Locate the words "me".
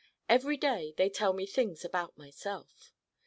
1.31-1.45